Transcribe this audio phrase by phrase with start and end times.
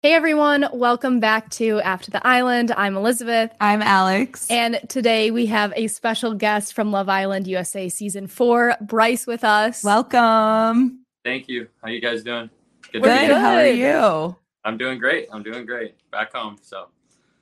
[0.00, 2.70] Hey everyone, welcome back to After the Island.
[2.70, 3.50] I'm Elizabeth.
[3.60, 4.48] I'm Alex.
[4.48, 9.42] And today we have a special guest from Love Island USA season four, Bryce with
[9.42, 9.82] us.
[9.82, 11.04] Welcome.
[11.24, 11.66] Thank you.
[11.82, 12.48] How you guys doing?
[12.92, 13.02] Good.
[13.02, 13.30] good.
[13.32, 14.36] How are you?
[14.64, 15.30] I'm doing great.
[15.32, 15.96] I'm doing great.
[16.12, 16.58] Back home.
[16.62, 16.90] So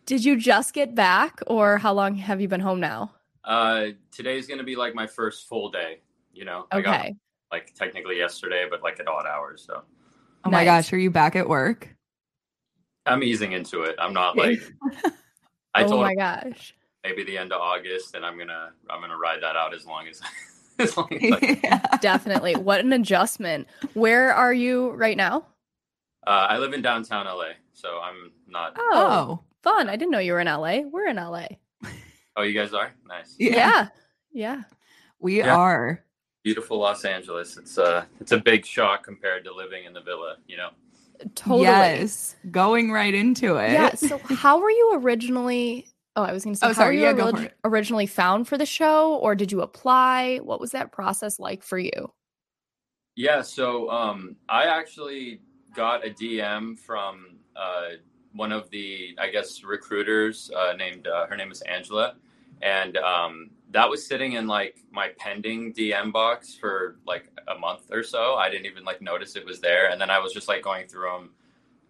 [0.06, 3.12] Did you just get back or how long have you been home now?
[3.44, 6.00] Uh today's gonna be like my first full day,
[6.32, 6.68] you know.
[6.72, 6.82] Okay.
[6.82, 7.06] Got,
[7.52, 9.62] like technically yesterday, but like at odd hours.
[9.66, 9.82] So
[10.42, 11.95] Oh my gosh, are you back at work?
[13.06, 13.96] I'm easing into it.
[13.98, 14.60] I'm not like
[15.74, 16.74] I told Oh my gosh.
[17.04, 20.06] Maybe the end of August and I'm gonna I'm gonna ride that out as long
[20.08, 20.20] as
[20.78, 21.80] as long as I yeah.
[22.00, 22.56] Definitely.
[22.56, 23.68] What an adjustment.
[23.94, 25.46] Where are you right now?
[26.26, 29.40] Uh, I live in downtown LA, so I'm not Oh, oh.
[29.62, 29.88] fun.
[29.88, 30.80] I didn't know you were in LA.
[30.80, 31.46] We're in LA.
[32.36, 32.92] Oh, you guys are?
[33.08, 33.34] Nice.
[33.38, 33.54] Yeah.
[33.54, 33.88] Yeah.
[34.32, 34.62] yeah.
[35.18, 35.56] We yeah.
[35.56, 36.04] are.
[36.42, 37.56] Beautiful Los Angeles.
[37.56, 40.70] It's a uh, it's a big shock compared to living in the villa, you know.
[41.34, 41.62] Totally.
[41.62, 42.36] Yes.
[42.50, 43.72] Going right into it.
[43.72, 43.94] Yeah.
[43.94, 47.00] So how were you originally Oh, I was going to say, oh, sorry.
[47.00, 47.54] Yeah, go for it.
[47.62, 50.38] originally found for the show, or did you apply?
[50.38, 52.10] What was that process like for you?
[53.16, 55.40] Yeah, so um, I actually
[55.74, 57.96] got a DM from uh,
[58.32, 62.14] one of the, I guess, recruiters uh, named, uh, her name is Angela.
[62.62, 67.92] And um, that was sitting in like my pending DM box for like a month
[67.92, 68.34] or so.
[68.34, 69.90] I didn't even like notice it was there.
[69.90, 71.30] And then I was just like going through them,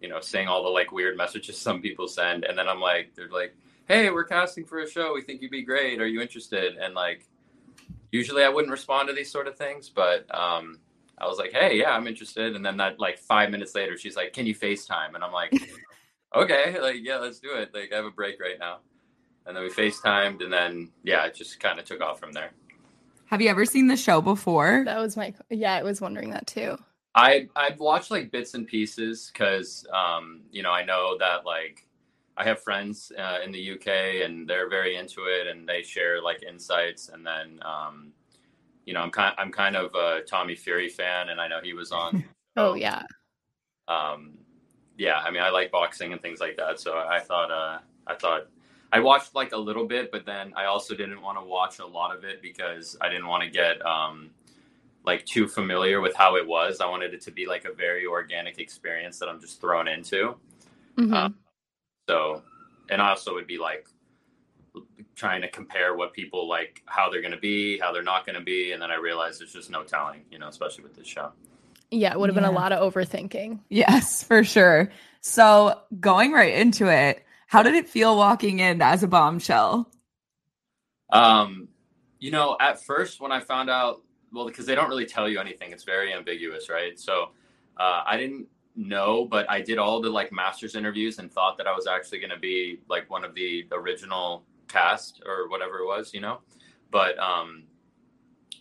[0.01, 2.43] you know, seeing all the like weird messages some people send.
[2.43, 3.55] And then I'm like, they're like,
[3.87, 5.13] hey, we're casting for a show.
[5.13, 6.01] We think you'd be great.
[6.01, 6.75] Are you interested?
[6.75, 7.25] And like,
[8.11, 10.79] usually I wouldn't respond to these sort of things, but um,
[11.17, 12.53] I was like, hey, yeah, I'm interested.
[12.57, 15.15] And then that like five minutes later, she's like, can you FaceTime?
[15.15, 15.53] And I'm like,
[16.35, 17.73] okay, like, yeah, let's do it.
[17.73, 18.79] Like, I have a break right now.
[19.47, 22.51] And then we FaceTimed, and then yeah, it just kind of took off from there.
[23.25, 24.83] Have you ever seen the show before?
[24.85, 26.77] That was my yeah, I was wondering that too.
[27.15, 31.87] I I've watched like bits and pieces because um, you know I know that like
[32.37, 36.21] I have friends uh, in the UK and they're very into it and they share
[36.21, 37.09] like insights.
[37.09, 38.11] And then, um,
[38.85, 41.73] you know, I'm kind I'm kind of a Tommy Fury fan, and I know he
[41.73, 42.23] was on.
[42.55, 43.01] oh yeah.
[43.87, 44.37] Um,
[44.97, 48.15] yeah, I mean, I like boxing and things like that, so I thought uh, I
[48.15, 48.47] thought
[48.91, 51.85] I watched like a little bit, but then I also didn't want to watch a
[51.85, 54.29] lot of it because I didn't want to get um,
[55.05, 56.79] like too familiar with how it was.
[56.79, 60.35] I wanted it to be like a very organic experience that I'm just thrown into.
[60.97, 61.13] Mm-hmm.
[61.13, 61.35] Um,
[62.09, 62.43] so,
[62.89, 63.87] and I also would be like
[65.15, 68.37] trying to compare what people like, how they're going to be, how they're not going
[68.37, 68.71] to be.
[68.71, 71.31] And then I realized there's just no telling, you know, especially with this show.
[71.91, 72.43] Yeah, it would have yeah.
[72.43, 73.59] been a lot of overthinking.
[73.69, 74.91] Yes, for sure.
[75.21, 79.89] So, going right into it, how did it feel walking in as a bombshell?
[81.11, 81.69] Um,
[82.19, 85.39] you know, at first when I found out, well, because they don't really tell you
[85.39, 86.99] anything, it's very ambiguous, right?
[86.99, 87.29] So,
[87.77, 91.65] uh, I didn't no, but I did all the like masters interviews and thought that
[91.65, 95.85] I was actually going to be like one of the original cast or whatever it
[95.85, 96.41] was, you know.
[96.91, 97.63] But um,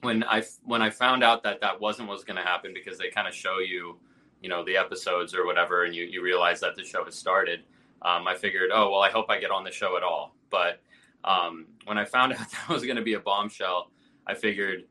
[0.01, 2.99] when I when I found out that that wasn't what was going to happen because
[2.99, 3.99] they kind of show you,
[4.41, 7.65] you know, the episodes or whatever, and you you realize that the show has started.
[8.03, 10.35] Um, I figured, oh well, I hope I get on the show at all.
[10.51, 10.81] But
[11.25, 13.91] um, when I found out that was going to be a bombshell,
[14.27, 14.85] I figured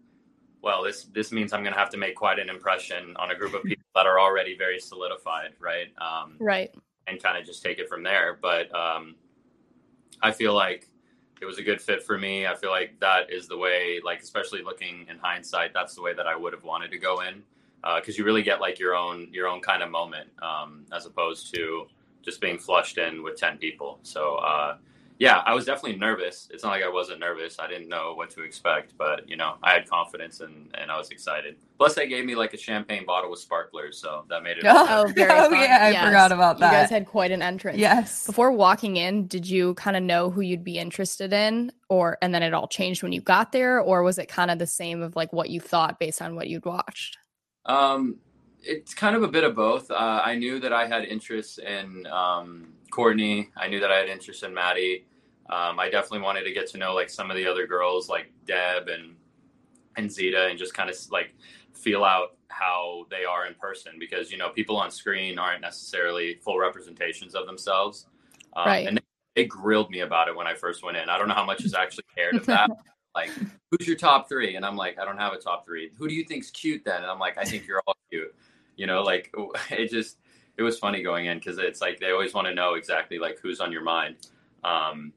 [0.62, 3.36] well, this this means I'm going to have to make quite an impression on a
[3.36, 5.90] group of people that are already very solidified, right?
[6.00, 6.74] Um, right.
[7.06, 8.40] And kind of just take it from there.
[8.42, 9.16] But um,
[10.24, 10.88] I feel like
[11.40, 12.48] it was a good fit for me.
[12.48, 16.16] I feel like that is the way, like especially looking in hindsight, that's the way
[16.16, 17.44] that I would have wanted to go in
[17.98, 21.06] because uh, you really get like your own your own kind of moment um, as
[21.06, 21.86] opposed to
[22.26, 24.00] just being flushed in with ten people.
[24.04, 24.36] So.
[24.36, 24.78] Uh,
[25.18, 26.50] yeah, I was definitely nervous.
[26.52, 27.58] It's not like I wasn't nervous.
[27.58, 30.98] I didn't know what to expect, but you know, I had confidence and, and I
[30.98, 31.56] was excited.
[31.78, 34.66] Plus, they gave me like a champagne bottle with sparklers, so that made it.
[34.88, 35.54] Oh, very oh fun.
[35.54, 36.06] yeah, I yes.
[36.06, 36.72] forgot about that.
[36.72, 37.78] You guys had quite an entrance.
[37.78, 38.26] Yes.
[38.26, 42.34] Before walking in, did you kind of know who you'd be interested in, or and
[42.36, 45.02] then it all changed when you got there, or was it kind of the same
[45.02, 47.18] of like what you thought based on what you'd watched?
[47.66, 48.18] Um,
[48.66, 49.90] it's kind of a bit of both.
[49.92, 53.50] Uh, I knew that I had interest in um, Courtney.
[53.56, 55.06] I knew that I had interest in Maddie.
[55.50, 58.32] Um, I definitely wanted to get to know like some of the other girls, like
[58.46, 59.16] Deb and
[59.96, 61.36] and Zeta, and just kind of like
[61.74, 66.36] feel out how they are in person because you know people on screen aren't necessarily
[66.44, 68.08] full representations of themselves.
[68.56, 68.88] Um, right.
[68.88, 69.02] And they,
[69.36, 71.10] they, grilled me about it when I first went in.
[71.10, 72.70] I don't know how much is actually cared of that.
[73.16, 73.30] like,
[73.70, 74.56] who's your top three?
[74.56, 75.92] And I'm like, I don't have a top three.
[75.98, 77.02] Who do you think's cute then?
[77.02, 78.34] And I'm like, I think you're all cute.
[78.76, 79.34] You know, like
[79.72, 80.18] it just
[80.58, 83.40] it was funny going in because it's like they always want to know exactly like
[83.40, 84.16] who's on your mind.
[84.64, 85.14] Um,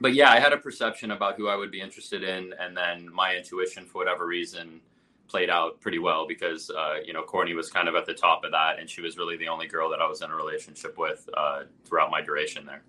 [0.00, 3.12] but yeah, I had a perception about who I would be interested in, and then
[3.12, 4.80] my intuition, for whatever reason,
[5.28, 8.44] played out pretty well because uh, you know Courtney was kind of at the top
[8.44, 10.98] of that, and she was really the only girl that I was in a relationship
[10.98, 12.82] with uh, throughout my duration there.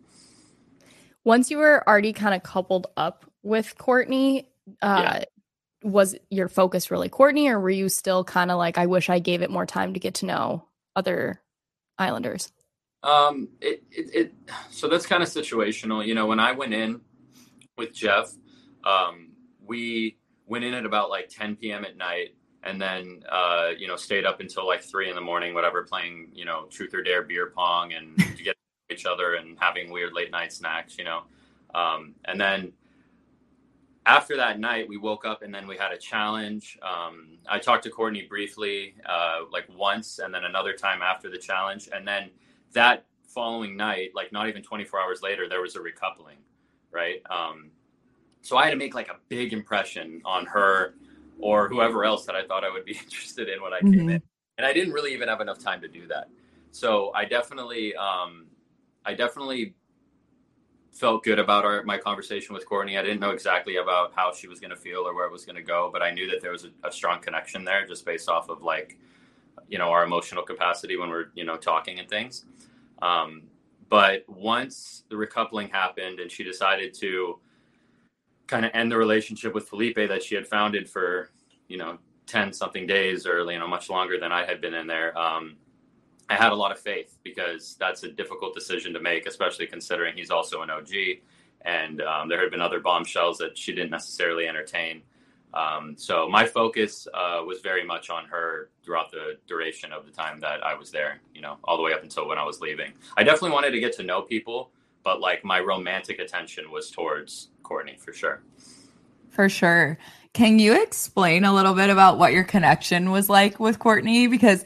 [1.23, 4.49] Once you were already kind of coupled up with Courtney,
[4.81, 5.23] uh, yeah.
[5.83, 9.19] Was your focus really Courtney, or were you still kind of like, I wish I
[9.19, 10.65] gave it more time to get to know
[10.95, 11.41] other
[11.97, 12.51] Islanders?
[13.03, 14.33] Um, it, it, it
[14.69, 16.05] so that's kind of situational.
[16.05, 17.01] You know, when I went in
[17.77, 18.31] with Jeff,
[18.85, 19.33] um,
[19.65, 21.83] we went in at about like 10 p.m.
[21.83, 25.53] at night and then uh, you know stayed up until like three in the morning,
[25.53, 28.55] whatever, playing you know truth or dare beer pong and to get
[28.91, 31.23] each other and having weird late night snacks, you know.
[31.75, 32.71] Um, and then
[34.05, 36.77] after that night, we woke up and then we had a challenge.
[36.81, 41.37] Um, I talked to Courtney briefly, uh, like once, and then another time after the
[41.37, 42.29] challenge, and then
[42.73, 46.37] that following night, like not even 24 hours later, there was a recoupling,
[46.91, 47.21] right?
[47.29, 47.71] Um,
[48.41, 50.95] so I had to make like a big impression on her
[51.39, 53.93] or whoever else that I thought I would be interested in when I mm-hmm.
[53.93, 54.21] came in,
[54.57, 56.27] and I didn't really even have enough time to do that.
[56.71, 58.47] So I definitely, um,
[59.05, 59.75] I definitely
[60.93, 62.97] felt good about our my conversation with Courtney.
[62.97, 65.45] I didn't know exactly about how she was going to feel or where it was
[65.45, 68.05] going to go, but I knew that there was a, a strong connection there, just
[68.05, 68.97] based off of like
[69.67, 72.45] you know our emotional capacity when we're you know talking and things
[73.01, 73.43] um,
[73.89, 77.39] but once the recoupling happened and she decided to
[78.47, 81.29] kind of end the relationship with felipe that she had founded for
[81.67, 81.97] you know
[82.27, 85.55] 10 something days or you know much longer than i had been in there um,
[86.29, 90.15] i had a lot of faith because that's a difficult decision to make especially considering
[90.15, 90.89] he's also an og
[91.65, 95.01] and um, there had been other bombshells that she didn't necessarily entertain
[95.53, 100.11] um, so my focus uh, was very much on her throughout the duration of the
[100.11, 102.59] time that I was there, you know, all the way up until when I was
[102.59, 102.93] leaving.
[103.17, 104.71] I definitely wanted to get to know people,
[105.03, 108.41] but like my romantic attention was towards Courtney for sure.
[109.29, 109.99] For sure.
[110.33, 114.25] Can you explain a little bit about what your connection was like with Courtney?
[114.25, 114.65] Because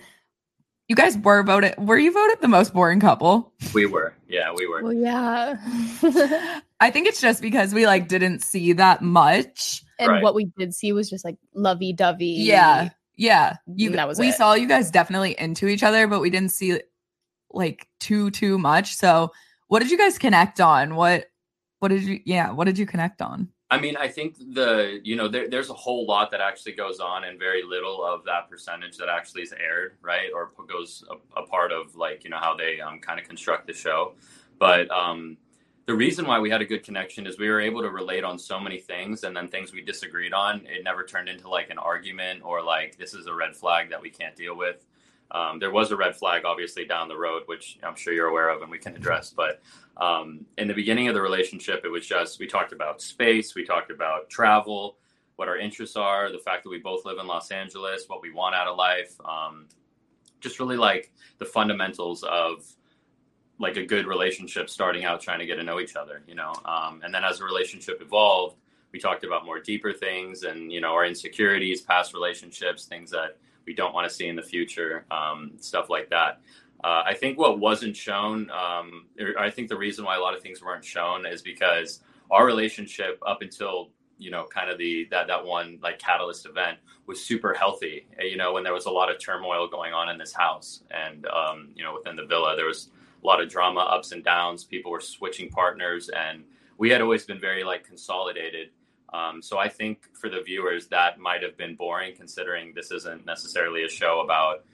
[0.88, 3.54] you guys were voted, were you voted the most boring couple?
[3.74, 4.13] We were.
[4.28, 4.84] Yeah, we were.
[4.84, 5.57] Well, yeah.
[6.80, 10.24] I think it's just because we like didn't see that much and right.
[10.24, 12.25] what we did see was just like lovey dovey.
[12.25, 12.89] Yeah.
[13.16, 13.57] Yeah.
[13.68, 14.36] You that was we it.
[14.36, 16.80] saw you guys definitely into each other, but we didn't see
[17.51, 18.95] like too too much.
[18.95, 19.31] So
[19.68, 20.95] what did you guys connect on?
[20.95, 21.25] What
[21.80, 23.50] what did you yeah, what did you connect on?
[23.69, 27.00] I mean, I think the you know there, there's a whole lot that actually goes
[27.00, 31.42] on, and very little of that percentage that actually is aired, right, or goes a,
[31.42, 34.14] a part of like you know how they um, kind of construct the show.
[34.58, 35.38] But um,
[35.88, 38.38] the reason why we had a good connection is we were able to relate on
[38.38, 41.78] so many things and then things we disagreed on it never turned into like an
[41.78, 44.86] argument or like this is a red flag that we can't deal with
[45.32, 48.50] um, there was a red flag obviously down the road which i'm sure you're aware
[48.50, 49.62] of and we can address but
[49.98, 53.66] um, in the beginning of the relationship it was just we talked about space we
[53.66, 54.98] talked about travel
[55.36, 58.32] what our interests are the fact that we both live in los angeles what we
[58.32, 59.66] want out of life um,
[60.40, 62.66] just really like the fundamentals of
[63.60, 66.54] like a good relationship starting out trying to get to know each other you know?
[66.66, 68.58] Um, and then as the relationship evolved
[68.92, 73.38] we talked about more deeper things and you know our insecurities past relationships things that
[73.68, 76.42] we don't want to see in the future um, stuff like that
[76.84, 79.06] uh, i think what wasn't shown um,
[79.38, 83.19] i think the reason why a lot of things weren't shown is because our relationship
[83.25, 87.54] up until you know kind of the that that one like catalyst event was super
[87.54, 90.84] healthy you know when there was a lot of turmoil going on in this house
[90.90, 92.90] and um, you know within the villa there was
[93.24, 94.64] a lot of drama, ups and downs.
[94.64, 96.44] People were switching partners, and
[96.78, 98.69] we had always been very like consolidated.
[99.14, 103.26] Um, so I think for the viewers that might have been boring, considering this isn't
[103.26, 104.66] necessarily a show about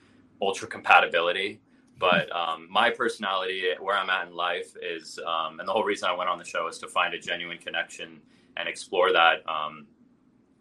[0.41, 1.59] ultra compatibility.
[1.99, 6.09] But um, my personality, where I'm at in life, is, um, and the whole reason
[6.09, 8.21] I went on the show is to find a genuine connection
[8.57, 9.47] and explore that.
[9.47, 9.87] Um,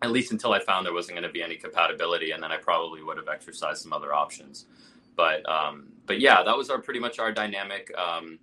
[0.02, 2.56] at least until I found there wasn't going to be any compatibility, and then I
[2.56, 4.66] probably would have exercised some other options
[5.16, 7.92] but um, but yeah, that was our pretty much our dynamic.
[7.96, 8.38] Um,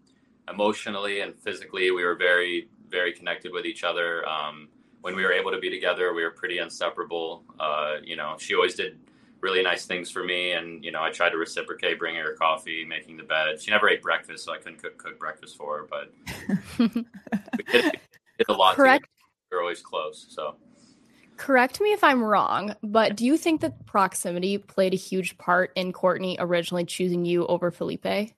[0.50, 4.28] emotionally and physically, we were very very connected with each other.
[4.28, 4.70] Um,
[5.02, 7.44] when we were able to be together, we were pretty inseparable.
[7.60, 9.00] Uh, you know, she always did
[9.42, 12.86] really nice things for me, and you know, I tried to reciprocate, bringing her coffee,
[12.86, 13.62] making the bed.
[13.62, 15.88] She never ate breakfast, so I couldn't cook, cook breakfast for her.
[15.90, 16.14] But
[16.80, 18.00] we did,
[18.38, 18.76] did a lot.
[18.76, 19.08] Correct.
[19.52, 20.56] We were always close, so
[21.40, 25.72] correct me if I'm wrong, but do you think that proximity played a huge part
[25.76, 28.34] in Courtney originally choosing you over Felipe?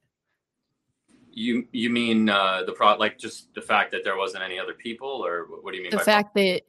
[1.34, 4.74] You you mean uh, the pro like just the fact that there wasn't any other
[4.74, 5.92] people, or what do you mean?
[5.92, 6.62] The fact pro- that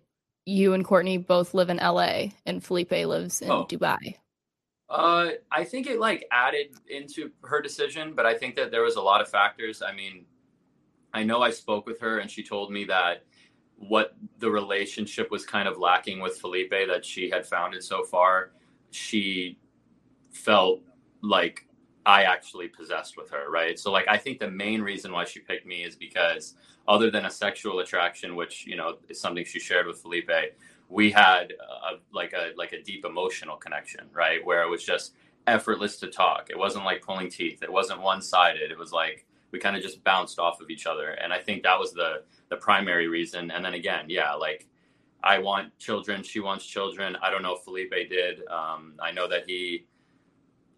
[0.46, 3.66] you and Courtney both live in LA and Felipe lives in oh.
[3.68, 4.16] Dubai.
[4.88, 8.96] Uh, I think it like added into her decision, but I think that there was
[8.96, 9.82] a lot of factors.
[9.82, 10.26] I mean,
[11.14, 13.24] I know I spoke with her and she told me that
[13.76, 18.52] what the relationship was kind of lacking with Felipe that she had founded so far.
[18.90, 19.58] she
[20.30, 20.80] felt
[21.22, 21.66] like
[22.04, 23.78] I actually possessed with her, right?
[23.78, 26.54] So like I think the main reason why she picked me is because
[26.88, 30.30] other than a sexual attraction, which you know is something she shared with Felipe,
[30.88, 34.44] we had a, like a like a deep emotional connection, right?
[34.44, 35.14] Where it was just
[35.46, 36.48] effortless to talk.
[36.50, 37.62] It wasn't like pulling teeth.
[37.62, 38.70] It wasn't one sided.
[38.70, 41.62] It was like we kind of just bounced off of each other, and I think
[41.62, 43.50] that was the the primary reason.
[43.50, 44.66] And then again, yeah, like
[45.22, 46.22] I want children.
[46.22, 47.16] She wants children.
[47.22, 48.46] I don't know if Felipe did.
[48.48, 49.86] Um, I know that he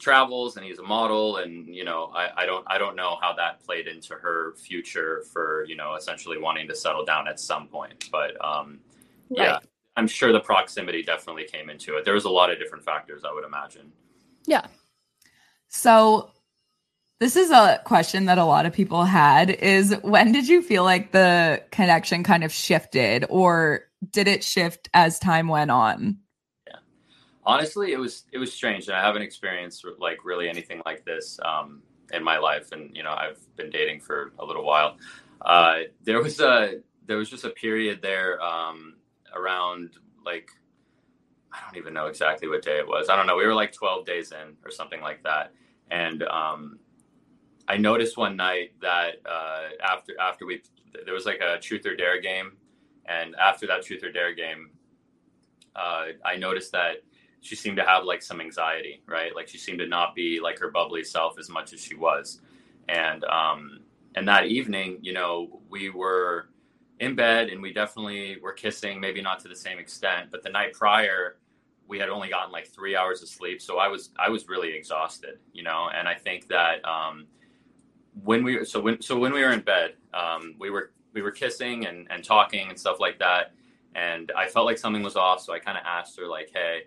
[0.04, 3.32] travels and he's a model and you know I, I don't i don't know how
[3.34, 7.68] that played into her future for you know essentially wanting to settle down at some
[7.68, 8.10] point.
[8.12, 8.80] But um
[9.30, 9.46] right.
[9.46, 9.58] yeah
[9.96, 12.04] i'm sure the proximity definitely came into it.
[12.04, 13.90] There was a lot of different factors i would imagine.
[14.46, 14.66] Yeah.
[15.68, 16.30] So
[17.18, 20.84] this is a question that a lot of people had is when did you feel
[20.84, 26.18] like the connection kind of shifted or did it shift as time went on
[27.46, 31.38] honestly it was it was strange and i haven't experienced like really anything like this
[31.44, 31.82] um,
[32.12, 34.96] in my life and you know i've been dating for a little while.
[35.42, 38.94] Uh, there was a there was just a period there um,
[39.34, 39.90] around
[40.24, 40.50] like
[41.52, 43.08] i don't even know exactly what day it was.
[43.08, 45.52] I don't know we were like 12 days in or something like that
[45.90, 46.78] and um,
[47.68, 50.62] i noticed one night that uh, after after we
[51.04, 52.52] there was like a truth or dare game
[53.06, 54.70] and after that truth or dare game
[55.76, 56.96] uh, i noticed that
[57.44, 59.34] she seemed to have like some anxiety, right?
[59.36, 62.40] Like she seemed to not be like her bubbly self as much as she was.
[62.88, 63.80] And um
[64.16, 66.48] and that evening, you know, we were
[67.00, 70.48] in bed and we definitely were kissing, maybe not to the same extent, but the
[70.48, 71.36] night prior
[71.86, 74.72] we had only gotten like 3 hours of sleep, so I was I was really
[74.72, 77.26] exhausted, you know, and I think that um
[78.22, 81.30] when we so when so when we were in bed, um we were we were
[81.30, 83.52] kissing and and talking and stuff like that
[83.94, 86.84] and I felt like something was off, so I kind of asked her like, "Hey,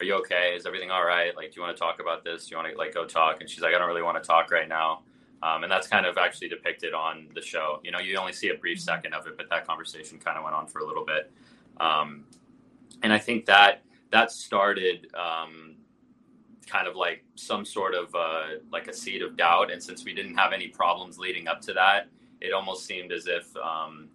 [0.00, 0.54] are you okay?
[0.54, 1.34] Is everything all right?
[1.36, 2.46] Like, do you want to talk about this?
[2.46, 3.40] Do you want to like go talk?
[3.40, 5.02] And she's like, I don't really want to talk right now.
[5.42, 7.80] Um, and that's kind of actually depicted on the show.
[7.84, 8.84] You know, you only see a brief mm-hmm.
[8.84, 11.30] second of it, but that conversation kind of went on for a little bit.
[11.78, 12.24] Um,
[13.02, 15.76] and I think that that started um,
[16.66, 19.70] kind of like some sort of uh, like a seed of doubt.
[19.70, 22.08] And since we didn't have any problems leading up to that,
[22.40, 24.08] it almost seemed as if um,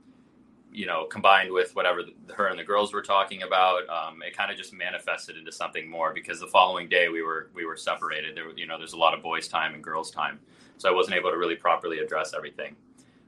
[0.71, 4.35] you know, combined with whatever the, her and the girls were talking about, um, it
[4.35, 6.13] kind of just manifested into something more.
[6.13, 8.35] Because the following day we were we were separated.
[8.35, 10.39] There, you know, there's a lot of boys' time and girls' time,
[10.77, 12.75] so I wasn't able to really properly address everything.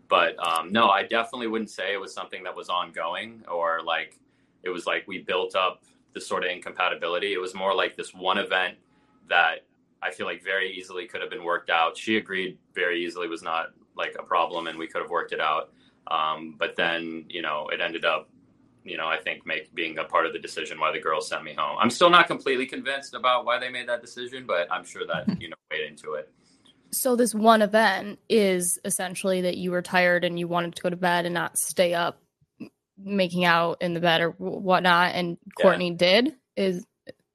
[0.07, 4.17] But um, no, I definitely wouldn't say it was something that was ongoing or like
[4.63, 5.83] it was like we built up
[6.13, 7.33] this sort of incompatibility.
[7.33, 8.77] It was more like this one event
[9.27, 9.65] that
[10.01, 11.97] I feel like very easily could have been worked out.
[11.97, 15.39] She agreed very easily was not like a problem, and we could have worked it
[15.39, 15.71] out
[16.07, 18.29] um, but then, you know, it ended up,
[18.83, 21.43] you know, I think make being a part of the decision why the girls sent
[21.43, 21.77] me home.
[21.79, 25.25] I'm still not completely convinced about why they made that decision, but I'm sure that,
[25.41, 26.31] you know, weighed into it.
[26.91, 30.89] So this one event is essentially that you were tired and you wanted to go
[30.89, 32.21] to bed and not stay up
[32.97, 35.15] making out in the bed or whatnot.
[35.15, 35.97] And Courtney yeah.
[35.97, 36.35] did.
[36.55, 36.85] Is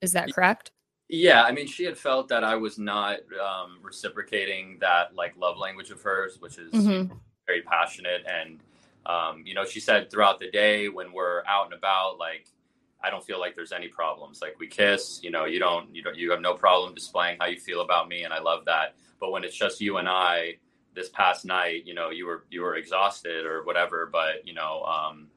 [0.00, 0.70] is that correct?
[1.08, 5.58] Yeah, I mean, she had felt that I was not um, reciprocating that like love
[5.58, 7.14] language of hers, which is mm-hmm
[7.48, 8.24] very passionate.
[8.26, 8.60] And
[9.06, 12.46] um, you know she said throughout the day when we're out and about like
[13.02, 14.40] i don't feel like there's any problems.
[14.40, 17.46] Like we kiss you know you don't you don't you have no problem displaying how
[17.46, 18.94] you feel about me and i love that.
[19.18, 20.58] But when it's just you and i
[20.94, 24.82] this past night you know you were you were exhausted or whatever but you know
[24.82, 25.28] um,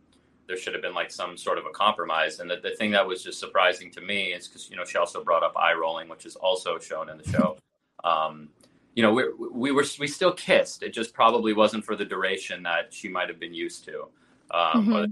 [0.47, 2.39] there should have been like some sort of a compromise.
[2.39, 4.97] And the, the thing that was just surprising to me is because you know she
[4.97, 7.57] also brought up eye rolling which is also shown in the show.
[8.03, 8.49] Um,
[8.95, 10.83] you know, we, we were we still kissed.
[10.83, 14.01] It just probably wasn't for the duration that she might have been used to,
[14.51, 14.93] um, mm-hmm.
[14.93, 15.07] or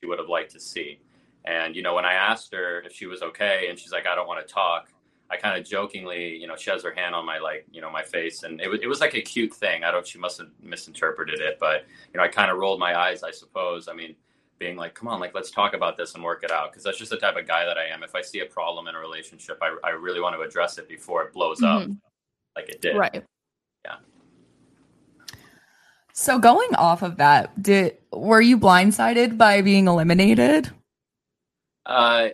[0.00, 1.00] she would have liked to see.
[1.44, 4.14] And you know, when I asked her if she was okay, and she's like, "I
[4.14, 4.88] don't want to talk,"
[5.30, 7.90] I kind of jokingly, you know, she has her hand on my like, you know,
[7.90, 9.84] my face, and it was it was like a cute thing.
[9.84, 10.06] I don't.
[10.06, 13.22] She must have misinterpreted it, but you know, I kind of rolled my eyes.
[13.22, 13.86] I suppose.
[13.86, 14.16] I mean,
[14.58, 16.98] being like, "Come on, like let's talk about this and work it out," because that's
[16.98, 18.02] just the type of guy that I am.
[18.02, 20.88] If I see a problem in a relationship, I I really want to address it
[20.88, 21.92] before it blows mm-hmm.
[21.92, 21.96] up
[22.56, 22.96] like it did.
[22.96, 23.24] Right.
[23.84, 23.96] Yeah.
[26.12, 30.70] So going off of that, did were you blindsided by being eliminated?
[31.86, 32.28] Uh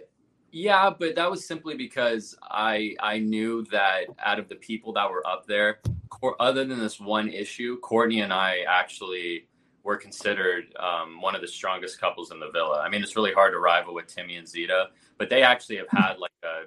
[0.50, 5.10] yeah, but that was simply because I I knew that out of the people that
[5.10, 5.80] were up there,
[6.40, 9.46] other than this one issue, Courtney and I actually
[9.82, 12.80] were considered um, one of the strongest couples in the villa.
[12.80, 15.88] I mean, it's really hard to rival with Timmy and Zeta, but they actually have
[15.90, 16.64] had like a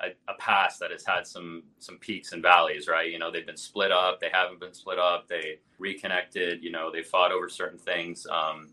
[0.00, 3.10] a, a, past that has had some some peaks and valleys, right?
[3.10, 6.62] You know, they've been split up, they haven't been split up, they reconnected.
[6.62, 8.26] You know, they fought over certain things.
[8.30, 8.68] Um,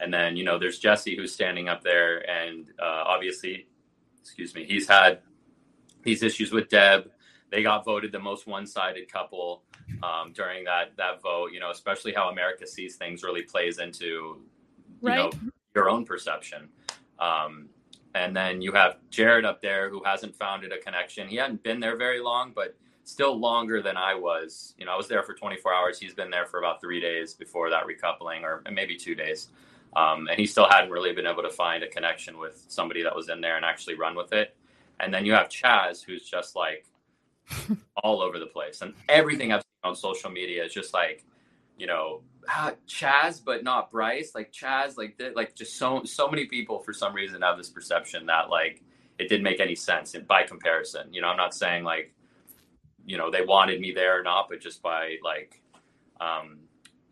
[0.00, 3.66] and then you know, there's Jesse who's standing up there, and uh, obviously,
[4.20, 5.20] excuse me, he's had
[6.02, 7.10] these issues with Deb.
[7.50, 9.62] They got voted the most one-sided couple
[10.02, 11.52] um, during that that vote.
[11.52, 14.40] You know, especially how America sees things really plays into you
[15.02, 15.16] right.
[15.16, 15.30] know
[15.74, 16.68] your own perception.
[17.18, 17.68] Um,
[18.14, 21.28] and then you have Jared up there who hasn't founded a connection.
[21.28, 24.74] He hadn't been there very long, but still longer than I was.
[24.78, 25.98] You know, I was there for 24 hours.
[25.98, 29.48] He's been there for about three days before that recoupling, or maybe two days.
[29.94, 33.14] Um, and he still hadn't really been able to find a connection with somebody that
[33.14, 34.56] was in there and actually run with it.
[35.00, 36.86] And then you have Chaz, who's just like
[38.02, 41.24] all over the place, and everything I've seen on social media is just like,
[41.82, 44.36] you know, ah, Chaz, but not Bryce.
[44.36, 48.24] Like Chaz, like like just so so many people for some reason have this perception
[48.26, 48.84] that like
[49.18, 51.12] it didn't make any sense in, by comparison.
[51.12, 52.14] You know, I'm not saying like,
[53.04, 55.60] you know, they wanted me there or not, but just by like,
[56.20, 56.60] um,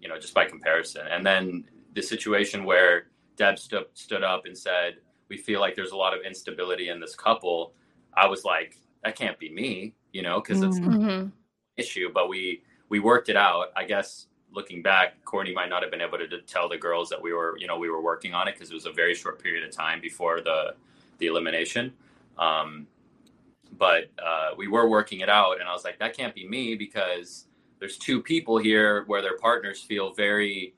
[0.00, 1.09] you know, just by comparison.
[1.11, 1.65] And then
[1.97, 4.99] the situation where Deb st- stood up and said,
[5.29, 7.75] "We feel like there's a lot of instability in this couple."
[8.15, 11.09] I was like, "That can't be me," you know, because it's mm-hmm.
[11.09, 11.33] an
[11.77, 12.09] issue.
[12.15, 13.73] But we we worked it out.
[13.75, 17.21] I guess looking back, Courtney might not have been able to, tell the girls that
[17.21, 19.42] we were, you know, we were working on it because it was a very short
[19.42, 20.75] period of time before the
[21.19, 21.92] the elimination.
[22.38, 22.87] Um,
[23.78, 26.76] but uh, we were working it out, and I was like, "That can't be me,"
[26.76, 27.47] because
[27.78, 30.75] there's two people here where their partners feel very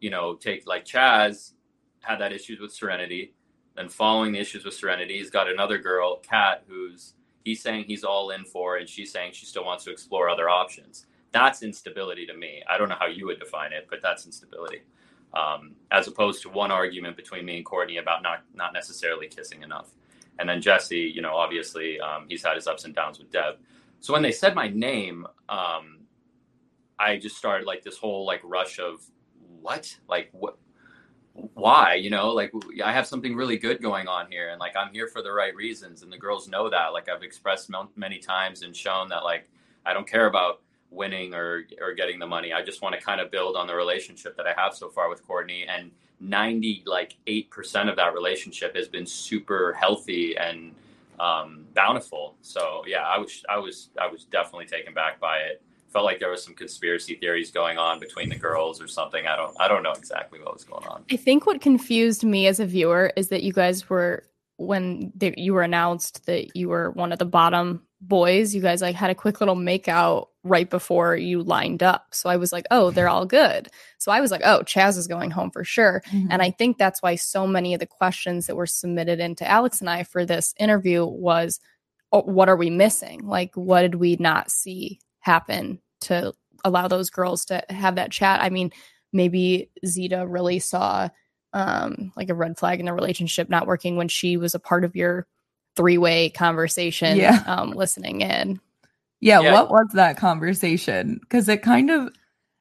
[0.00, 1.52] you know, take like Chaz
[2.00, 3.34] had that issues with Serenity.
[3.74, 8.04] Then following the issues with Serenity, he's got another girl, Kat, who's he's saying he's
[8.04, 11.06] all in for, and she's saying she still wants to explore other options.
[11.36, 12.62] That's instability to me.
[12.66, 14.80] I don't know how you would define it, but that's instability.
[15.34, 19.62] Um, as opposed to one argument between me and Courtney about not not necessarily kissing
[19.62, 19.90] enough.
[20.38, 23.56] And then Jesse, you know, obviously um, he's had his ups and downs with Deb.
[24.00, 25.98] So when they said my name, um,
[26.98, 29.04] I just started like this whole like rush of
[29.60, 29.94] what?
[30.08, 30.56] Like what?
[31.52, 31.96] Why?
[31.96, 32.50] You know, like
[32.82, 35.54] I have something really good going on here, and like I'm here for the right
[35.54, 36.94] reasons, and the girls know that.
[36.94, 39.50] Like I've expressed many times and shown that like
[39.84, 42.52] I don't care about winning or or getting the money.
[42.52, 45.08] I just want to kind of build on the relationship that I have so far
[45.08, 50.74] with Courtney and 90 like 8% of that relationship has been super healthy and
[51.20, 52.36] um, bountiful.
[52.42, 56.20] So yeah, I was I was I was definitely taken back by it felt like
[56.20, 59.26] there was some conspiracy theories going on between the girls or something.
[59.26, 61.04] I don't I don't know exactly what was going on.
[61.10, 64.22] I think what confused me as a viewer is that you guys were
[64.58, 68.94] when you were announced that you were one of the bottom boys, you guys like
[68.94, 72.08] had a quick little makeout right before you lined up.
[72.12, 73.68] So I was like, oh, they're all good.
[73.98, 76.02] So I was like, oh, Chaz is going home for sure.
[76.10, 76.28] Mm-hmm.
[76.30, 79.80] And I think that's why so many of the questions that were submitted into Alex
[79.80, 81.60] and I for this interview was,
[82.12, 83.26] oh, what are we missing?
[83.26, 86.32] Like, what did we not see happen to
[86.66, 88.42] allow those girls to have that chat.
[88.42, 88.72] I mean,
[89.12, 91.08] maybe Zeta really saw
[91.52, 94.84] um, like a red flag in the relationship not working when she was a part
[94.84, 95.26] of your
[95.76, 97.42] three way conversation, yeah.
[97.46, 98.60] um, listening in.
[99.20, 101.18] Yeah, yeah, what was that conversation?
[101.20, 102.12] Because it kind of,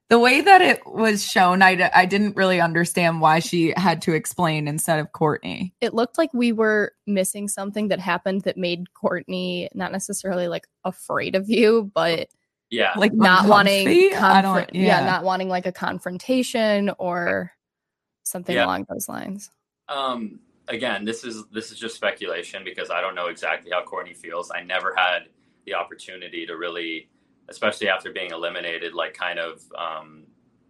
[0.09, 4.13] the way that it was shown, I, I didn't really understand why she had to
[4.13, 5.73] explain instead of Courtney.
[5.81, 10.67] It looked like we were missing something that happened that made Courtney not necessarily like
[10.85, 12.29] afraid of you, but
[12.69, 14.99] yeah like not wanting confr- yeah.
[14.99, 15.05] yeah.
[15.05, 17.51] not wanting like a confrontation or
[18.23, 18.65] something yeah.
[18.65, 19.51] along those lines
[19.89, 24.13] um again this is this is just speculation because i don't know exactly how courtney
[24.13, 25.27] feels i never had
[25.65, 27.09] the opportunity to really
[27.49, 30.23] especially after being eliminated like kind of um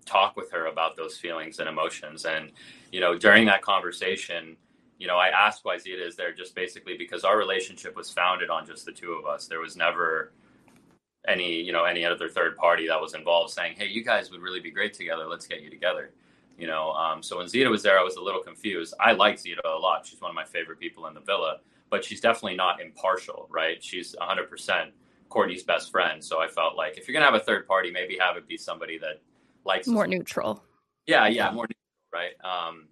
[0.06, 2.26] talk with her about those feelings and emotions.
[2.26, 2.52] And
[2.92, 4.56] you know during that conversation
[4.98, 8.50] you know i asked why zeta is there just basically because our relationship was founded
[8.50, 9.48] on just the two of us.
[9.48, 10.32] There was never
[11.28, 14.42] any you know any other third party that was involved saying hey you guys would
[14.42, 15.26] really be great together.
[15.28, 16.12] Let's get you together.
[16.58, 18.94] You know um, so when zeta was there i was a little confused.
[19.00, 20.06] I like zeta a lot.
[20.06, 21.58] She's one of my favorite people in the villa
[21.90, 23.84] but she's definitely not impartial right?
[23.84, 24.92] She's 100%
[25.30, 26.24] courtney's best friend.
[26.24, 28.58] So i felt like if you're gonna have a third party maybe have it be
[28.58, 29.22] somebody that
[29.66, 30.64] likes more neutral.
[31.08, 32.34] Yeah yeah more neutral, right?
[32.44, 32.88] Um,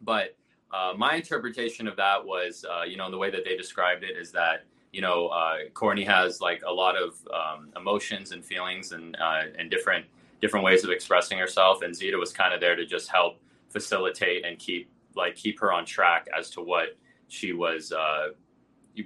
[0.00, 0.36] but
[0.72, 4.16] uh, my interpretation of that was uh, you know the way that they described it
[4.16, 8.92] is that you know, uh, Courtney has like a lot of um, emotions and feelings
[8.92, 10.04] and uh, and different
[10.40, 14.44] different ways of expressing herself, and Zeta was kind of there to just help facilitate
[14.44, 16.96] and keep like keep her on track as to what
[17.30, 18.28] she was uh,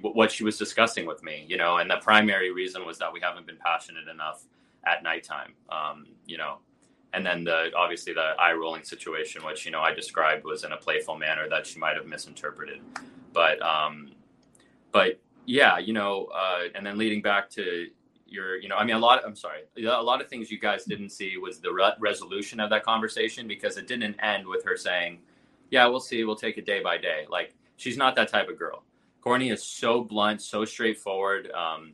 [0.01, 1.77] what she was discussing with me, you know.
[1.77, 4.43] And the primary reason was that we haven't been passionate enough
[4.85, 6.57] at nighttime, um, you know.
[7.13, 10.73] And then the obviously the eye rolling situation, which you know I described, was in
[10.73, 12.81] a playful manner that she might have misinterpreted,
[13.31, 14.11] but um,
[14.91, 17.87] but yeah, you know, uh, and then leading back to
[18.27, 19.21] your, you know, I mean, a lot.
[19.25, 22.69] I'm sorry, a lot of things you guys didn't see was the re- resolution of
[22.71, 25.19] that conversation because it didn't end with her saying,
[25.69, 26.23] "Yeah, we'll see.
[26.23, 28.83] We'll take it day by day." Like she's not that type of girl.
[29.21, 31.51] Courtney is so blunt, so straightforward.
[31.51, 31.93] Um,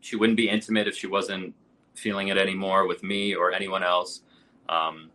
[0.00, 1.54] she wouldn't be intimate if she wasn't
[1.94, 4.22] feeling it anymore with me or anyone else.
[4.68, 5.10] Um,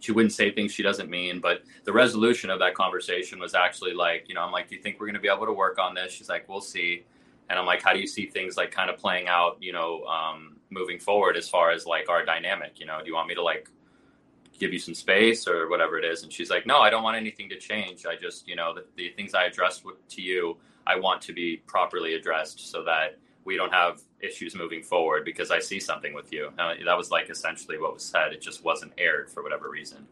[0.00, 1.40] she wouldn't say things she doesn't mean.
[1.40, 4.82] But the resolution of that conversation was actually like, you know, I'm like, do you
[4.82, 6.12] think we're going to be able to work on this?
[6.12, 7.04] She's like, we'll see.
[7.48, 10.04] And I'm like, how do you see things like kind of playing out, you know,
[10.04, 12.78] um, moving forward as far as like our dynamic?
[12.80, 13.70] You know, do you want me to like
[14.58, 16.22] give you some space or whatever it is?
[16.22, 18.06] And she's like, no, I don't want anything to change.
[18.06, 21.58] I just, you know, the, the things I addressed to you, I want to be
[21.66, 26.32] properly addressed so that we don't have issues moving forward because I see something with
[26.32, 26.50] you.
[26.58, 28.32] And that was like essentially what was said.
[28.32, 30.06] It just wasn't aired for whatever reason.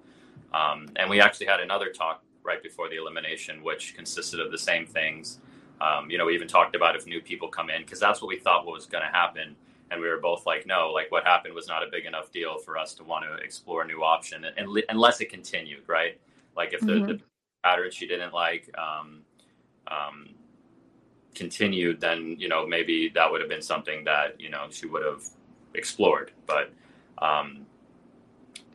[0.52, 4.58] Um, and we actually had another talk right before the elimination, which consisted of the
[4.58, 5.38] same things.
[5.80, 8.28] Um, you know, we even talked about if new people come in because that's what
[8.28, 9.56] we thought was going to happen.
[9.92, 12.58] And we were both like, no, like what happened was not a big enough deal
[12.58, 16.18] for us to want to explore a new option, and, and unless it continued, right?
[16.56, 17.06] Like if the, mm-hmm.
[17.06, 17.20] the
[17.62, 19.20] pattern she didn't like, um,
[19.88, 20.30] um,
[21.34, 25.04] continued, then you know maybe that would have been something that you know she would
[25.04, 25.24] have
[25.74, 26.32] explored.
[26.46, 26.72] But
[27.18, 27.66] um,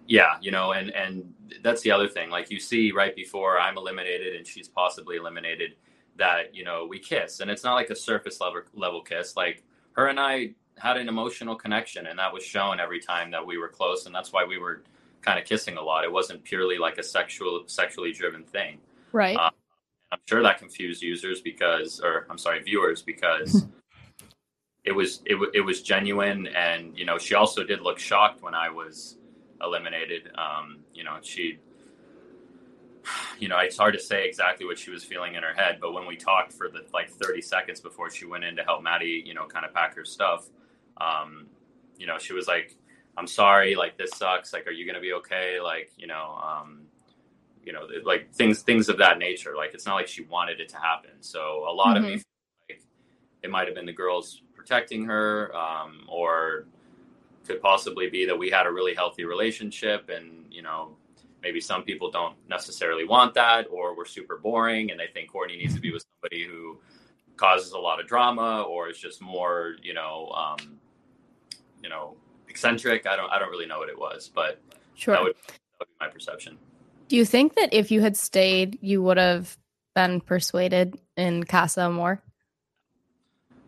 [0.05, 2.29] yeah, you know, and and that's the other thing.
[2.29, 5.77] Like you see right before I'm eliminated and she's possibly eliminated,
[6.17, 9.35] that you know we kiss, and it's not like a surface level level kiss.
[9.35, 13.45] Like her and I had an emotional connection, and that was shown every time that
[13.45, 14.83] we were close, and that's why we were
[15.21, 16.03] kind of kissing a lot.
[16.03, 18.79] It wasn't purely like a sexual sexually driven thing,
[19.11, 19.37] right?
[19.37, 19.51] Um,
[20.11, 23.65] I'm sure that confused users because, or I'm sorry, viewers because
[24.85, 28.55] it was it, it was genuine, and you know she also did look shocked when
[28.55, 29.17] I was
[29.61, 30.29] eliminated.
[30.35, 31.59] Um, you know she,
[33.39, 35.93] you know it's hard to say exactly what she was feeling in her head, but
[35.93, 39.23] when we talked for the like 30 seconds before she went in to help Maddie,
[39.25, 40.47] you know, kind of pack her stuff,
[41.01, 41.47] um,
[41.97, 42.75] you know she was like,
[43.17, 44.53] "I'm sorry, like this sucks.
[44.53, 45.59] Like, are you gonna be okay?
[45.61, 46.81] Like, you know." Um,
[47.67, 49.53] you know, like things things of that nature.
[49.57, 51.11] Like it's not like she wanted it to happen.
[51.19, 52.05] So a lot mm-hmm.
[52.05, 52.23] of me,
[52.69, 52.81] like,
[53.43, 56.65] it might have been the girls protecting her, um, or
[57.45, 60.95] could possibly be that we had a really healthy relationship, and you know,
[61.41, 65.57] maybe some people don't necessarily want that, or we're super boring and they think Courtney
[65.57, 66.79] needs to be with somebody who
[67.35, 70.76] causes a lot of drama, or is just more, you know, um,
[71.81, 72.15] you know,
[72.47, 73.07] eccentric.
[73.07, 74.59] I don't I don't really know what it was, but
[74.95, 75.13] sure.
[75.13, 76.57] that would, that would be my perception.
[77.07, 79.57] Do you think that if you had stayed, you would have
[79.95, 82.21] been persuaded in Casa Amor?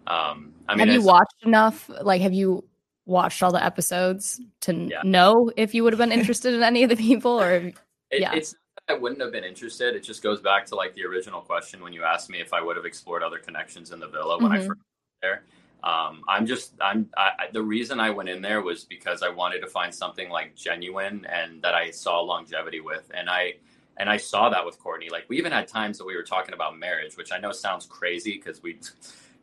[0.07, 1.89] Um, I mean, have you watched enough?
[2.01, 2.65] Like, have you
[3.05, 5.01] watched all the episodes to yeah.
[5.03, 7.39] know if you would have been interested in any of the people?
[7.39, 7.75] Or it,
[8.11, 8.55] yeah, it's
[8.89, 9.95] I wouldn't have been interested.
[9.95, 12.61] It just goes back to like the original question when you asked me if I
[12.61, 14.63] would have explored other connections in the villa when mm-hmm.
[14.63, 14.81] I first
[15.21, 15.43] there.
[15.83, 19.61] Um, I'm just I'm I, the reason I went in there was because I wanted
[19.61, 23.55] to find something like genuine and that I saw longevity with, and I
[23.97, 25.09] and I saw that with Courtney.
[25.09, 27.85] Like we even had times that we were talking about marriage, which I know sounds
[27.85, 28.79] crazy because we,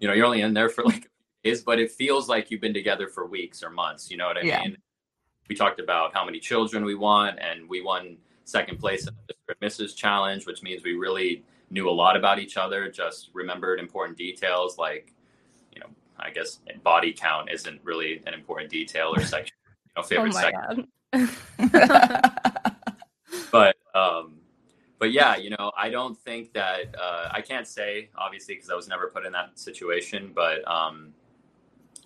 [0.01, 1.09] you know, you're only in there for like
[1.45, 4.11] days, but it feels like you've been together for weeks or months.
[4.11, 4.61] You know what I yeah.
[4.61, 4.77] mean?
[5.49, 9.15] We talked about how many children we want, and we won second place in
[9.49, 9.95] the Mrs.
[9.95, 12.91] Challenge, which means we really knew a lot about each other.
[12.91, 15.13] Just remembered important details like
[16.19, 20.41] I guess body count isn't really an important detail or section, you know, favorite oh
[20.41, 20.89] section.
[23.53, 24.37] but um,
[24.99, 28.75] but yeah, you know, I don't think that uh, I can't say obviously because I
[28.75, 31.13] was never put in that situation, but um,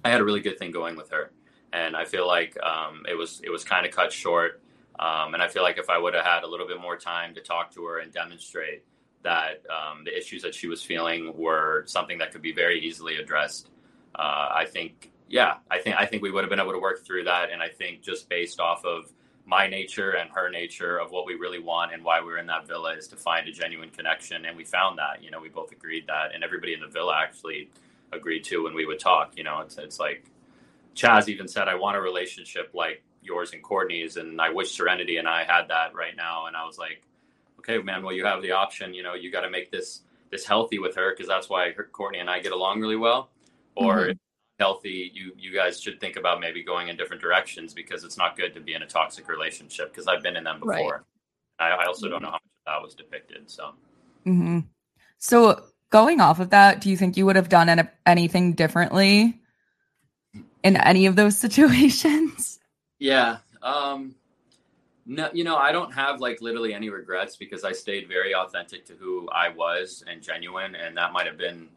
[0.04, 1.32] I had a really good thing going with her,
[1.72, 4.60] and I feel like um, it was it was kind of cut short.
[4.98, 7.34] Um, and I feel like if I would have had a little bit more time
[7.34, 8.84] to talk to her and demonstrate
[9.22, 13.16] that um, the issues that she was feeling were something that could be very easily
[13.16, 13.70] addressed,
[14.14, 17.04] uh, I think, yeah, I think I think we would have been able to work
[17.04, 17.50] through that.
[17.50, 19.12] And I think just based off of
[19.46, 22.46] my nature and her nature of what we really want and why we are in
[22.46, 24.44] that villa is to find a genuine connection.
[24.44, 25.22] And we found that.
[25.22, 27.70] You know, we both agreed that, and everybody in the villa actually
[28.12, 29.36] agreed to when we would talk.
[29.36, 30.24] You know, it's it's like
[30.94, 35.16] Chaz even said, "I want a relationship like yours and Courtney's," and I wish Serenity
[35.16, 36.46] and I had that right now.
[36.46, 37.02] And I was like,
[37.58, 38.94] "Okay, man, well, you have the option.
[38.94, 41.84] You know, you got to make this this healthy with her because that's why her,
[41.84, 43.30] Courtney and I get along really well."
[43.74, 44.12] Or mm-hmm.
[44.58, 48.36] healthy, you you guys should think about maybe going in different directions because it's not
[48.36, 49.92] good to be in a toxic relationship.
[49.92, 51.04] Because I've been in them before.
[51.58, 51.72] Right.
[51.72, 53.50] I, I, also don't know how much that was depicted.
[53.50, 53.74] So,
[54.26, 54.60] mm-hmm.
[55.18, 59.38] so going off of that, do you think you would have done any, anything differently
[60.62, 62.60] in any of those situations?
[62.98, 63.38] Yeah.
[63.62, 64.14] Um,
[65.06, 68.86] no, you know, I don't have like literally any regrets because I stayed very authentic
[68.86, 71.68] to who I was and genuine, and that might have been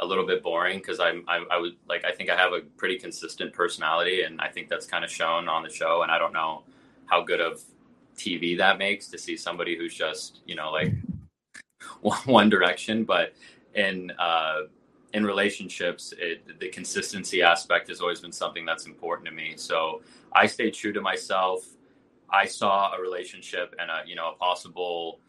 [0.00, 2.60] a little bit boring because I'm I, I was like I think I have a
[2.76, 6.18] pretty consistent personality and I think that's kind of shown on the show and I
[6.18, 6.62] don't know
[7.06, 7.62] how good of
[8.16, 10.92] TV that makes to see somebody who's just you know like
[12.26, 13.34] one direction but
[13.74, 14.62] in uh,
[15.12, 19.54] in relationships, it, the consistency aspect has always been something that's important to me.
[19.56, 21.64] So I stayed true to myself.
[22.28, 25.20] I saw a relationship and a you know a possible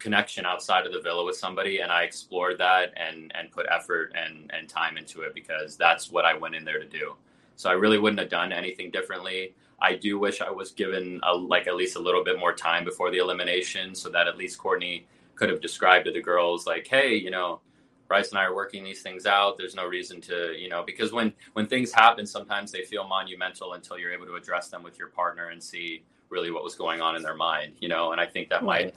[0.00, 4.12] connection outside of the villa with somebody and I explored that and and put effort
[4.16, 7.14] and and time into it because that's what I went in there to do.
[7.56, 9.54] So I really wouldn't have done anything differently.
[9.82, 12.84] I do wish I was given a, like at least a little bit more time
[12.84, 16.86] before the elimination so that at least Courtney could have described to the girls like,
[16.86, 17.60] hey, you know,
[18.08, 19.56] Bryce and I are working these things out.
[19.56, 23.74] There's no reason to, you know, because when when things happen, sometimes they feel monumental
[23.74, 27.00] until you're able to address them with your partner and see really what was going
[27.00, 28.12] on in their mind, you know.
[28.12, 28.94] And I think that might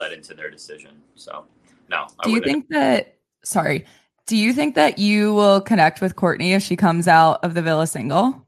[0.00, 1.00] led into their decision.
[1.14, 1.46] So,
[1.88, 2.06] no.
[2.22, 3.16] Do you think that?
[3.44, 3.84] Sorry.
[4.26, 7.60] Do you think that you will connect with Courtney if she comes out of the
[7.60, 8.46] villa single?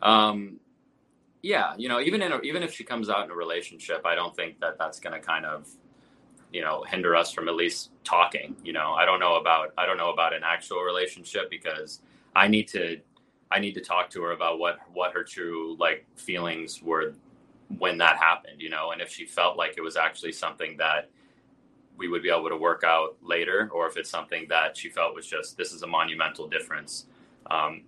[0.00, 0.58] Um,
[1.42, 1.74] yeah.
[1.76, 4.34] You know, even in a, even if she comes out in a relationship, I don't
[4.34, 5.68] think that that's going to kind of
[6.54, 9.84] you know hinder us from at least talking you know i don't know about i
[9.84, 12.00] don't know about an actual relationship because
[12.36, 13.00] i need to
[13.50, 17.14] i need to talk to her about what what her true like feelings were
[17.78, 21.10] when that happened you know and if she felt like it was actually something that
[21.96, 25.14] we would be able to work out later or if it's something that she felt
[25.14, 27.06] was just this is a monumental difference
[27.50, 27.82] um,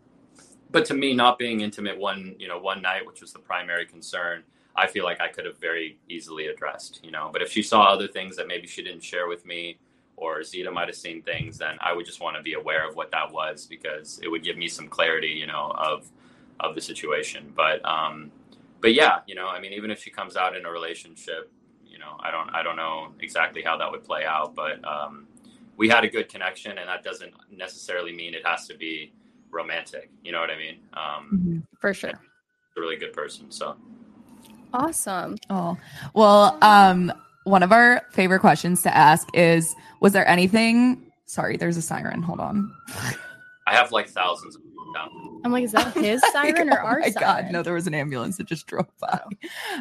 [0.71, 3.87] but to me not being intimate one you know one night which was the primary
[3.87, 4.43] concern
[4.77, 7.31] I feel like I could have very easily addressed, you know.
[7.33, 9.79] But if she saw other things that maybe she didn't share with me,
[10.17, 12.97] or Zeta might have seen things, then I would just want to be aware of
[12.97, 16.09] what that was because it would give me some clarity, you know, of
[16.61, 17.53] of the situation.
[17.55, 18.31] But um,
[18.81, 21.51] but yeah, you know, I mean, even if she comes out in a relationship,
[21.87, 25.27] you know, I don't I don't know exactly how that would play out, but um,
[25.77, 29.13] we had a good connection, and that doesn't necessarily mean it has to be
[29.51, 30.11] romantic.
[30.23, 30.79] You know what I mean?
[30.93, 31.59] Um, mm-hmm.
[31.81, 32.11] For sure.
[32.11, 33.51] A really good person.
[33.51, 33.77] So.
[34.73, 35.39] Awesome.
[35.49, 35.79] Oh,
[36.13, 37.13] well, um,
[37.45, 41.11] one of our favorite questions to ask is Was there anything?
[41.27, 42.23] Sorry, there's a siren.
[42.23, 42.73] Hold on.
[43.67, 44.63] I have like thousands of
[45.45, 47.45] I'm like, is that his siren or our oh my siren?
[47.45, 49.21] God, no, there was an ambulance that just drove by.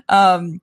[0.09, 0.61] Um,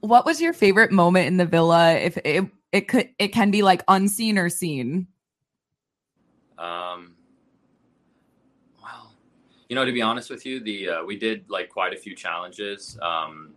[0.00, 1.94] what was your favorite moment in the villa?
[1.94, 5.06] If it it could it can be like unseen or seen.
[6.58, 7.14] Um,
[8.82, 9.14] Well,
[9.68, 12.14] you know, to be honest with you, the uh, we did like quite a few
[12.14, 13.50] challenges um,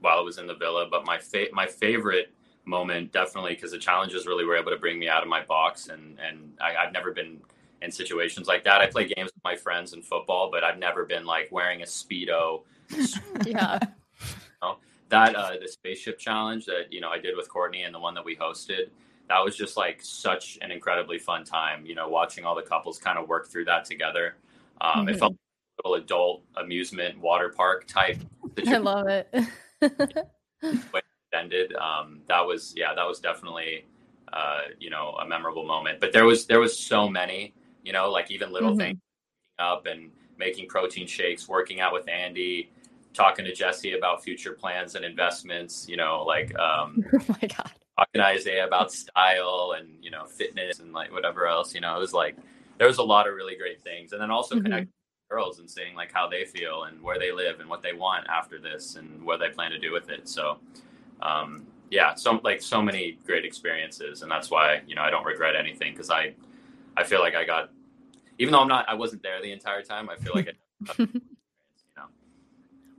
[0.00, 2.32] while I was in the villa, but my fa- my favorite
[2.64, 5.88] moment definitely because the challenges really were able to bring me out of my box,
[5.88, 7.40] and and I, I've never been
[7.82, 8.80] in situations like that.
[8.80, 11.86] I play games with my friends in football, but I've never been like wearing a
[11.86, 12.62] speedo.
[13.46, 13.78] yeah.
[13.82, 13.88] You
[14.62, 14.76] know,
[15.08, 18.14] that uh, the spaceship challenge that you know I did with Courtney and the one
[18.14, 18.90] that we hosted.
[19.28, 21.86] That was just like such an incredibly fun time.
[21.86, 24.36] You know, watching all the couples kind of work through that together.
[24.80, 25.08] Um, mm-hmm.
[25.10, 25.38] It felt like
[25.84, 28.18] a little adult amusement water park type.
[28.66, 29.28] I love it.
[31.34, 31.74] ended.
[31.74, 33.84] Um, that was yeah, that was definitely
[34.32, 36.00] uh, you know a memorable moment.
[36.00, 38.80] But there was there was so many, you know, like even little mm-hmm.
[38.80, 39.00] things
[39.58, 42.70] up and making protein shakes, working out with Andy,
[43.14, 45.86] talking to Jesse about future plans and investments.
[45.88, 50.24] You know, like um, oh my god, talking to Isaiah about style and you know
[50.24, 51.74] fitness and like whatever else.
[51.74, 52.36] You know, it was like
[52.78, 54.64] there was a lot of really great things, and then also mm-hmm.
[54.64, 54.90] connect
[55.30, 58.26] girls and seeing like how they feel and where they live and what they want
[58.28, 60.28] after this and what they plan to do with it.
[60.28, 60.58] So,
[61.22, 65.24] um, yeah, so like so many great experiences, and that's why you know I don't
[65.24, 66.34] regret anything because I
[66.96, 67.70] I feel like I got
[68.38, 70.10] even though I'm not I wasn't there the entire time.
[70.10, 71.08] I feel like I, you
[71.96, 72.04] know.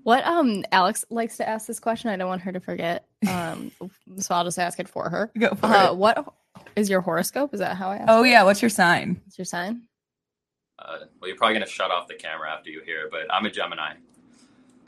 [0.03, 2.10] What um Alex likes to ask this question.
[2.10, 3.08] I don't want her to forget.
[3.29, 3.71] Um,
[4.17, 5.32] so I'll just ask it for her.
[5.38, 5.97] Go for uh, it.
[5.97, 6.34] What
[6.75, 7.53] is your horoscope?
[7.53, 8.06] Is that how I ask?
[8.10, 8.29] Oh it?
[8.29, 9.21] yeah, what's your sign?
[9.25, 9.84] What's your sign?
[10.79, 13.51] Uh, well, you're probably gonna shut off the camera after you hear, but I'm a
[13.51, 13.93] Gemini.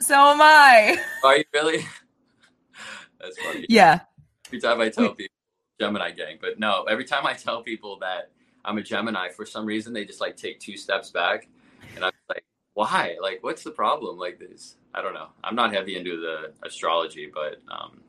[0.00, 0.98] So am I.
[1.24, 1.78] Are you really?
[3.20, 3.66] That's funny.
[3.68, 4.00] Yeah.
[4.46, 5.34] Every time I tell people
[5.80, 8.30] Gemini gang, but no, every time I tell people that
[8.66, 11.48] I'm a Gemini, for some reason they just like take two steps back,
[11.94, 13.16] and I'm like, why?
[13.22, 14.18] Like, what's the problem?
[14.18, 14.76] Like this?
[14.92, 15.28] I don't know.
[15.44, 18.00] I'm not heavy into the astrology, but um,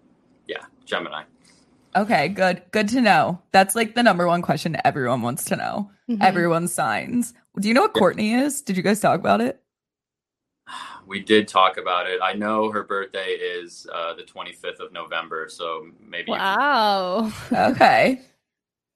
[0.48, 1.24] yeah, Gemini.
[1.96, 2.64] Okay, good.
[2.72, 3.42] Good to know.
[3.52, 5.92] That's like the number one question everyone wants to know.
[6.10, 6.22] Mm-hmm.
[6.22, 7.34] Everyone's signs.
[7.60, 8.62] Do you know what Courtney is?
[8.62, 9.62] Did you guys talk about it?
[11.08, 12.20] We did talk about it.
[12.22, 16.32] I know her birthday is uh, the 25th of November, so maybe.
[16.32, 17.32] Wow.
[17.50, 18.24] okay.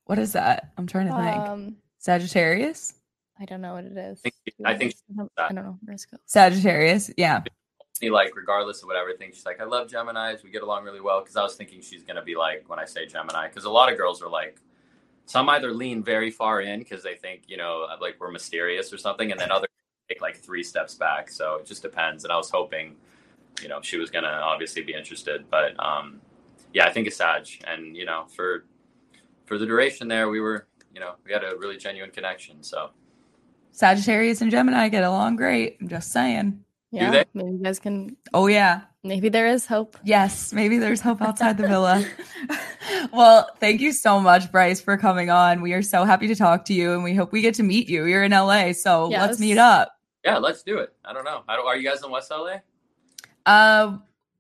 [0.06, 0.72] What is that?
[0.78, 1.38] I'm trying to think.
[1.38, 2.96] Um, Sagittarius.
[3.40, 4.22] I don't know what it is.
[4.26, 4.94] I think, I, think
[5.38, 5.80] I don't know.
[6.26, 7.12] Sagittarius.
[7.18, 7.42] Yeah.
[8.04, 10.44] Like regardless of whatever thing, she's like, I love Gemini's.
[10.44, 11.22] We get along really well.
[11.22, 13.92] Because I was thinking she's gonna be like when I say Gemini, because a lot
[13.92, 14.60] of girls are like,
[15.26, 18.98] some either lean very far in because they think you know like we're mysterious or
[18.98, 19.70] something, and then others
[20.10, 21.30] take like three steps back.
[21.30, 22.24] So it just depends.
[22.24, 22.96] And I was hoping,
[23.62, 26.22] you know, she was gonna obviously be interested, but um,
[26.74, 28.66] yeah, I think it's Sag, and you know, for
[29.52, 32.64] for the duration there, we were, you know, we had a really genuine connection.
[32.64, 32.92] So
[33.74, 35.76] Sagittarius and Gemini get along great.
[35.82, 36.64] I'm just saying.
[36.90, 38.16] Yeah, maybe you guys can.
[38.34, 39.98] Oh yeah, maybe there is hope.
[40.06, 42.06] Yes, maybe there's hope outside the villa.
[43.12, 45.62] well, thank you so much, Bryce, for coming on.
[45.62, 47.90] We are so happy to talk to you, and we hope we get to meet
[47.90, 48.06] you.
[48.06, 49.20] You're in LA, so yes.
[49.20, 49.98] let's meet up.
[50.24, 50.94] Yeah, let's do it.
[51.04, 51.44] I don't know.
[51.50, 52.60] I don't, are you guys in West LA?
[53.46, 53.98] Uh,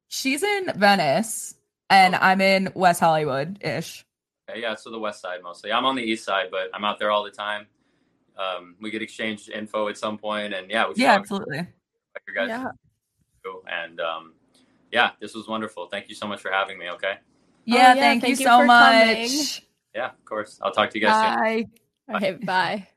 [0.07, 1.55] she's in Venice,
[1.89, 2.19] and oh.
[2.21, 4.05] I'm in West Hollywood ish.
[4.51, 5.71] Okay, yeah, so the West Side mostly.
[5.71, 7.67] I'm on the East Side, but I'm out there all the time.
[8.37, 11.67] Um, we get exchanged info at some point, and yeah, yeah, absolutely
[12.27, 12.49] your guys.
[12.49, 12.71] Yeah.
[13.67, 14.33] And um,
[14.91, 15.87] yeah, this was wonderful.
[15.87, 16.89] Thank you so much for having me.
[16.91, 17.15] Okay.
[17.65, 19.17] Yeah, oh, yeah thank, thank, you, you so much.
[19.17, 19.29] Coming.
[19.95, 20.59] Yeah, of course.
[20.61, 21.55] I'll talk to you guys bye.
[21.55, 21.71] soon.
[22.07, 22.15] Bye.
[22.17, 22.87] Okay, bye.